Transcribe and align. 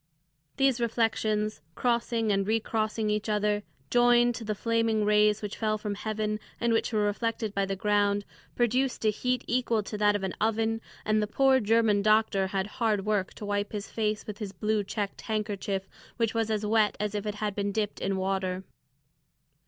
These 0.57 0.81
reflections, 0.81 1.61
crossing 1.75 2.31
and 2.31 2.47
recrossing 2.47 3.11
each 3.11 3.29
other, 3.29 3.61
joined 3.91 4.33
to 4.33 4.43
the 4.43 4.55
flaming 4.55 5.05
rays 5.05 5.43
which 5.43 5.55
fell 5.57 5.77
from 5.77 5.93
heaven 5.93 6.39
and 6.59 6.73
which 6.73 6.91
were 6.91 7.03
reflected 7.05 7.53
by 7.53 7.67
the 7.67 7.75
ground, 7.75 8.25
produced 8.55 9.05
a 9.05 9.11
heat 9.11 9.43
equal 9.47 9.83
to 9.83 9.99
that 9.99 10.15
of 10.15 10.23
an 10.23 10.33
oven, 10.41 10.81
and 11.05 11.21
the 11.21 11.27
poor 11.27 11.59
German 11.59 12.01
doctor 12.01 12.47
had 12.47 12.65
hard 12.81 13.05
work 13.05 13.35
to 13.35 13.45
wipe 13.45 13.73
his 13.73 13.91
face 13.91 14.25
with 14.25 14.39
his 14.39 14.53
blue 14.53 14.83
checked 14.83 15.21
handkerchief, 15.21 15.87
which 16.17 16.33
was 16.33 16.49
as 16.49 16.65
wet 16.65 16.97
as 16.99 17.13
if 17.13 17.27
it 17.27 17.35
had 17.35 17.53
been 17.53 17.71
dipped 17.71 17.99
in 18.01 18.17
water. 18.17 18.63